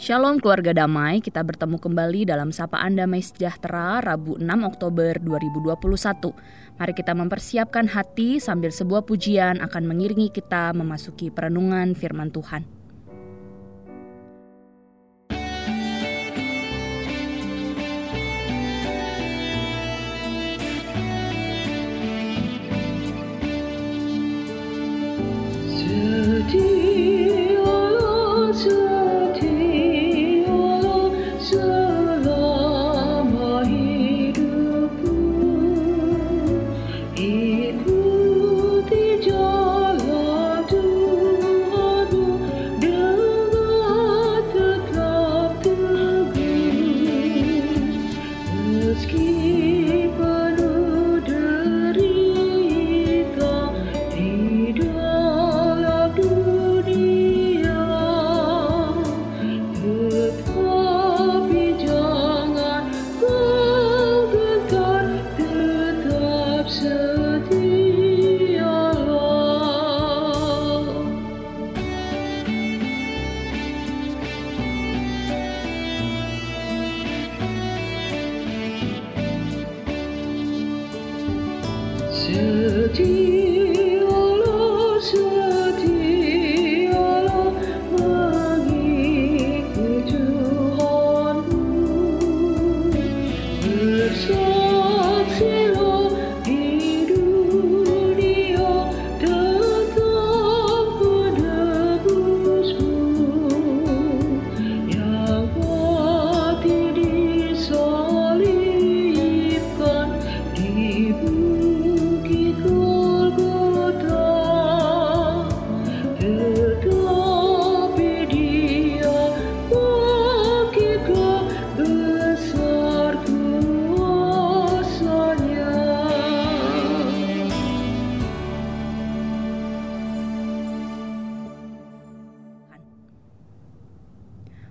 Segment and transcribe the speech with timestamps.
[0.00, 6.32] Shalom keluarga damai, kita bertemu kembali dalam Sapaan Damai Sejahtera Rabu 6 Oktober 2021.
[6.80, 12.79] Mari kita mempersiapkan hati sambil sebuah pujian akan mengiringi kita memasuki perenungan firman Tuhan.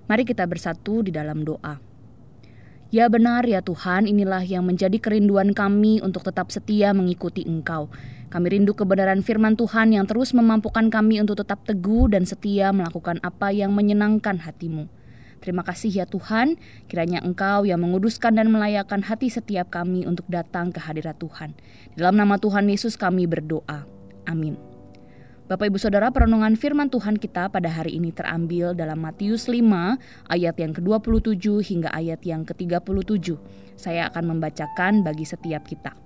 [0.09, 1.77] Mari kita bersatu di dalam doa.
[2.89, 7.93] Ya benar ya Tuhan, inilah yang menjadi kerinduan kami untuk tetap setia mengikuti Engkau.
[8.33, 13.21] Kami rindu kebenaran firman Tuhan yang terus memampukan kami untuk tetap teguh dan setia melakukan
[13.21, 14.89] apa yang menyenangkan hatimu.
[15.39, 16.57] Terima kasih ya Tuhan,
[16.89, 21.53] kiranya Engkau yang menguduskan dan melayakkan hati setiap kami untuk datang ke hadirat Tuhan.
[21.93, 23.85] Dalam nama Tuhan Yesus kami berdoa.
[24.25, 24.68] Amin.
[25.49, 29.65] Bapak Ibu Saudara, perenungan firman Tuhan kita pada hari ini terambil dalam Matius 5
[30.29, 33.33] ayat yang ke-27 hingga ayat yang ke-37.
[33.73, 35.97] Saya akan membacakan bagi setiap kita.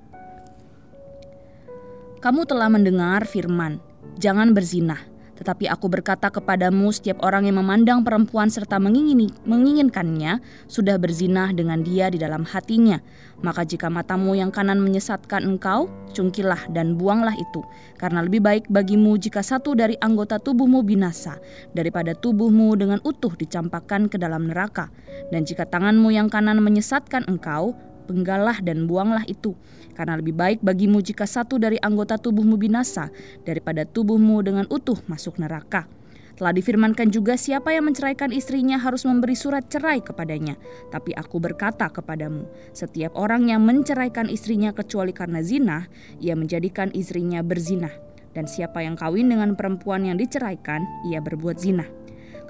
[2.23, 3.83] Kamu telah mendengar firman,
[4.15, 5.12] jangan berzinah.
[5.43, 10.39] Tetapi aku berkata kepadamu, setiap orang yang memandang perempuan serta mengingini, menginginkannya
[10.71, 13.03] sudah berzinah dengan dia di dalam hatinya.
[13.43, 17.59] Maka jika matamu yang kanan menyesatkan engkau, cungkilah dan buanglah itu.
[17.99, 21.35] Karena lebih baik bagimu jika satu dari anggota tubuhmu binasa,
[21.75, 24.95] daripada tubuhmu dengan utuh dicampakkan ke dalam neraka.
[25.27, 29.55] Dan jika tanganmu yang kanan menyesatkan engkau, penggalah dan buanglah itu.
[29.95, 33.09] Karena lebih baik bagimu jika satu dari anggota tubuhmu binasa
[33.47, 35.87] daripada tubuhmu dengan utuh masuk neraka.
[36.33, 40.57] Telah difirmankan juga siapa yang menceraikan istrinya harus memberi surat cerai kepadanya.
[40.89, 45.85] Tapi aku berkata kepadamu, setiap orang yang menceraikan istrinya kecuali karena zina,
[46.17, 47.93] ia menjadikan istrinya berzinah.
[48.33, 51.85] Dan siapa yang kawin dengan perempuan yang diceraikan, ia berbuat zina.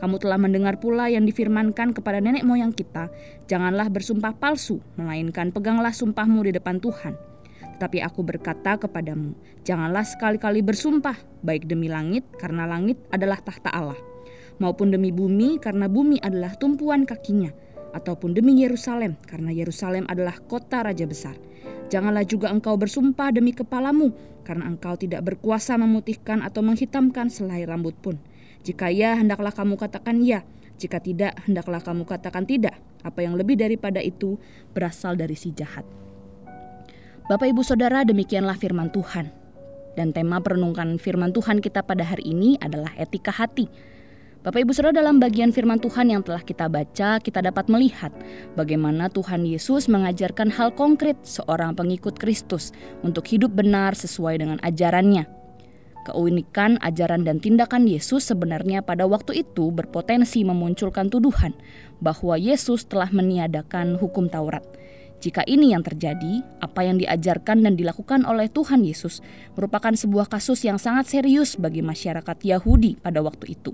[0.03, 3.07] Kamu telah mendengar pula yang difirmankan kepada nenek moyang kita,
[3.47, 7.15] janganlah bersumpah palsu, melainkan peganglah sumpahmu di depan Tuhan.
[7.79, 9.31] Tetapi aku berkata kepadamu,
[9.63, 13.95] janganlah sekali-kali bersumpah, baik demi langit, karena langit adalah tahta Allah,
[14.59, 17.55] maupun demi bumi, karena bumi adalah tumpuan kakinya,
[17.95, 21.39] ataupun demi Yerusalem, karena Yerusalem adalah kota raja besar.
[21.87, 24.11] Janganlah juga engkau bersumpah demi kepalamu,
[24.43, 28.19] karena engkau tidak berkuasa memutihkan atau menghitamkan selai rambut pun.
[28.63, 30.47] Jika ya, hendaklah kamu katakan ya.
[30.79, 32.79] Jika tidak, hendaklah kamu katakan tidak.
[33.03, 34.39] Apa yang lebih daripada itu
[34.71, 35.83] berasal dari si jahat.
[37.27, 39.31] Bapak Ibu Saudara, demikianlah firman Tuhan.
[39.93, 43.69] Dan tema perenungan firman Tuhan kita pada hari ini adalah etika hati.
[44.43, 48.11] Bapak Ibu Saudara dalam bagian firman Tuhan yang telah kita baca, kita dapat melihat
[48.59, 52.75] bagaimana Tuhan Yesus mengajarkan hal konkret seorang pengikut Kristus
[53.07, 55.42] untuk hidup benar sesuai dengan ajarannya.
[56.03, 61.55] Keunikan ajaran dan tindakan Yesus sebenarnya pada waktu itu berpotensi memunculkan tuduhan
[62.03, 64.67] bahwa Yesus telah meniadakan hukum Taurat.
[65.23, 69.23] Jika ini yang terjadi, apa yang diajarkan dan dilakukan oleh Tuhan Yesus
[69.55, 73.71] merupakan sebuah kasus yang sangat serius bagi masyarakat Yahudi pada waktu itu.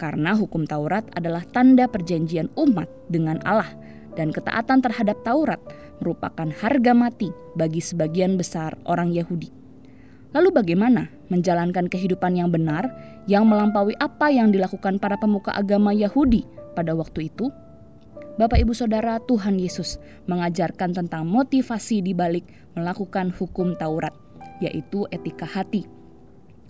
[0.00, 3.68] Karena hukum Taurat adalah tanda perjanjian umat dengan Allah
[4.16, 5.60] dan ketaatan terhadap Taurat
[6.00, 9.59] merupakan harga mati bagi sebagian besar orang Yahudi.
[10.30, 12.90] Lalu bagaimana menjalankan kehidupan yang benar
[13.26, 16.46] yang melampaui apa yang dilakukan para pemuka agama Yahudi
[16.78, 17.50] pada waktu itu?
[18.38, 19.98] Bapak Ibu Saudara, Tuhan Yesus
[20.30, 22.46] mengajarkan tentang motivasi di balik
[22.78, 24.14] melakukan hukum Taurat,
[24.62, 26.00] yaitu etika hati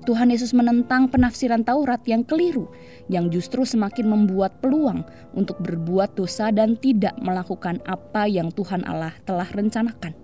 [0.01, 2.73] Tuhan Yesus menentang penafsiran Taurat yang keliru,
[3.13, 5.05] yang justru semakin membuat peluang
[5.37, 10.17] untuk berbuat dosa dan tidak melakukan apa yang Tuhan Allah telah rencanakan.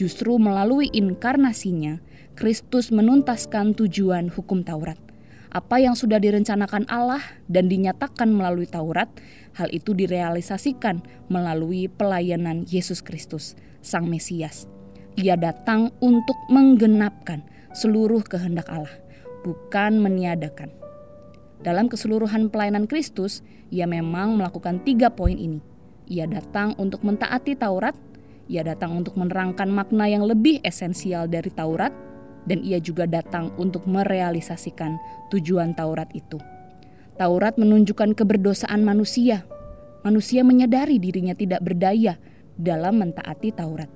[0.00, 2.00] Justru melalui inkarnasinya,
[2.32, 4.96] Kristus menuntaskan tujuan hukum Taurat.
[5.52, 9.12] Apa yang sudah direncanakan Allah dan dinyatakan melalui Taurat,
[9.52, 13.52] hal itu direalisasikan melalui pelayanan Yesus Kristus,
[13.84, 14.64] Sang Mesias.
[15.20, 17.44] Ia datang untuk menggenapkan
[17.76, 18.96] seluruh kehendak Allah
[19.44, 20.72] bukan meniadakan.
[21.60, 25.60] Dalam keseluruhan pelayanan Kristus, ia memang melakukan tiga poin ini.
[26.08, 27.94] Ia datang untuk mentaati Taurat,
[28.48, 31.92] ia datang untuk menerangkan makna yang lebih esensial dari Taurat,
[32.46, 34.98] dan ia juga datang untuk merealisasikan
[35.30, 36.38] tujuan Taurat itu.
[37.16, 39.46] Taurat menunjukkan keberdosaan manusia.
[40.02, 42.18] Manusia menyadari dirinya tidak berdaya
[42.58, 43.90] dalam mentaati Taurat.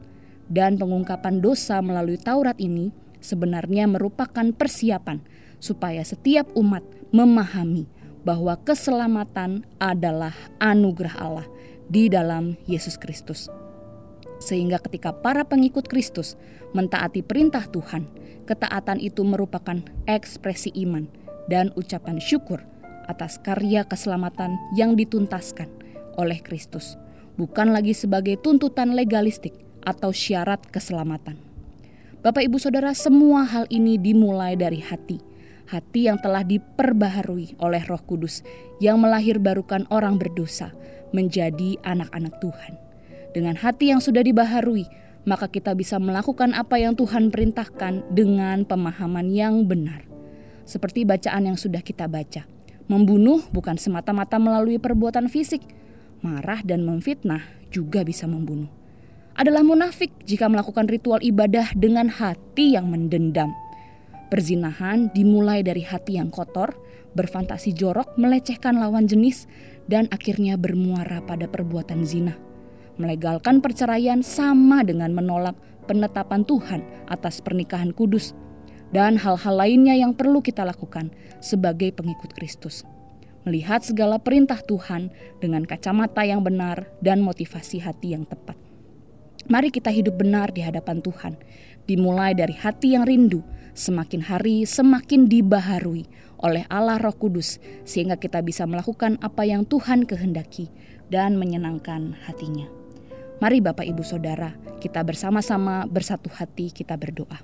[0.46, 5.18] Dan pengungkapan dosa melalui Taurat ini sebenarnya merupakan persiapan
[5.58, 7.90] supaya setiap umat memahami
[8.22, 11.46] bahwa keselamatan adalah anugerah Allah
[11.86, 13.50] di dalam Yesus Kristus.
[14.42, 16.36] Sehingga ketika para pengikut Kristus
[16.76, 18.06] mentaati perintah Tuhan,
[18.46, 21.10] ketaatan itu merupakan ekspresi iman
[21.50, 22.62] dan ucapan syukur
[23.10, 25.68] atas karya keselamatan yang dituntaskan
[26.16, 26.96] oleh Kristus,
[27.34, 29.52] bukan lagi sebagai tuntutan legalistik
[29.84, 31.38] atau syarat keselamatan.
[32.24, 38.00] Bapak, ibu, saudara, semua hal ini dimulai dari hati hati yang telah diperbaharui oleh Roh
[38.06, 38.46] Kudus
[38.78, 40.72] yang melahirbarukan orang berdosa
[41.10, 42.72] menjadi anak-anak Tuhan.
[43.34, 44.88] Dengan hati yang sudah dibaharui,
[45.26, 50.06] maka kita bisa melakukan apa yang Tuhan perintahkan dengan pemahaman yang benar.
[50.64, 52.46] Seperti bacaan yang sudah kita baca.
[52.86, 55.62] Membunuh bukan semata-mata melalui perbuatan fisik.
[56.22, 57.42] Marah dan memfitnah
[57.74, 58.70] juga bisa membunuh.
[59.36, 63.52] Adalah munafik jika melakukan ritual ibadah dengan hati yang mendendam
[64.26, 66.74] Perzinahan dimulai dari hati yang kotor,
[67.14, 69.46] berfantasi jorok, melecehkan lawan jenis,
[69.86, 72.34] dan akhirnya bermuara pada perbuatan zina.
[72.96, 78.32] Melegalkan perceraian sama dengan menolak penetapan Tuhan atas pernikahan kudus,
[78.90, 81.12] dan hal-hal lainnya yang perlu kita lakukan
[81.42, 82.86] sebagai pengikut Kristus.
[83.46, 88.58] Melihat segala perintah Tuhan dengan kacamata yang benar dan motivasi hati yang tepat.
[89.46, 91.38] Mari kita hidup benar di hadapan Tuhan,
[91.86, 93.46] dimulai dari hati yang rindu,
[93.76, 96.10] semakin hari semakin dibaharui
[96.42, 100.72] oleh Allah Roh Kudus sehingga kita bisa melakukan apa yang Tuhan kehendaki
[101.12, 102.85] dan menyenangkan hatinya.
[103.36, 107.36] Mari Bapak Ibu Saudara, kita bersama-sama bersatu hati kita berdoa.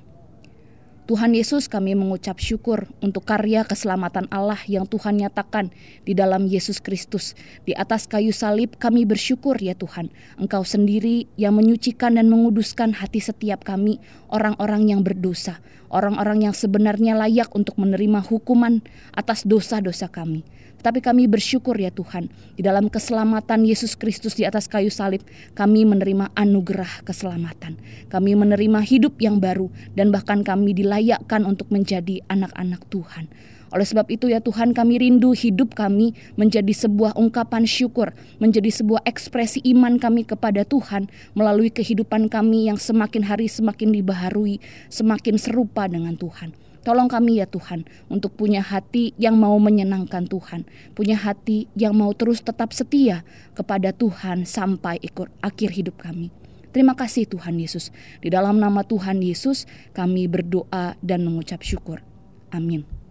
[1.04, 5.68] Tuhan Yesus kami mengucap syukur untuk karya keselamatan Allah yang Tuhan nyatakan
[6.08, 7.36] di dalam Yesus Kristus.
[7.68, 10.08] Di atas kayu salib kami bersyukur ya Tuhan,
[10.40, 14.00] Engkau sendiri yang menyucikan dan menguduskan hati setiap kami,
[14.32, 15.60] orang-orang yang berdosa,
[15.92, 18.80] orang-orang yang sebenarnya layak untuk menerima hukuman
[19.12, 20.42] atas dosa-dosa kami.
[20.82, 22.26] Tapi kami bersyukur ya Tuhan,
[22.58, 25.22] di dalam keselamatan Yesus Kristus di atas kayu salib,
[25.54, 27.78] kami menerima anugerah keselamatan.
[28.10, 33.30] Kami menerima hidup yang baru dan bahkan kami dilayakkan untuk menjadi anak-anak Tuhan.
[33.72, 39.00] Oleh sebab itu ya Tuhan kami rindu hidup kami menjadi sebuah ungkapan syukur, menjadi sebuah
[39.08, 44.60] ekspresi iman kami kepada Tuhan melalui kehidupan kami yang semakin hari semakin dibaharui,
[44.92, 46.52] semakin serupa dengan Tuhan.
[46.82, 50.66] Tolong kami ya Tuhan untuk punya hati yang mau menyenangkan Tuhan,
[50.98, 53.22] punya hati yang mau terus tetap setia
[53.54, 56.34] kepada Tuhan sampai ikut akhir hidup kami.
[56.74, 57.94] Terima kasih Tuhan Yesus.
[58.18, 59.64] Di dalam nama Tuhan Yesus
[59.94, 62.02] kami berdoa dan mengucap syukur.
[62.50, 63.01] Amin.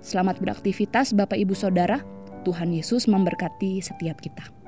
[0.00, 2.00] Selamat beraktivitas Bapak Ibu Saudara.
[2.48, 4.59] Tuhan Yesus memberkati setiap kita.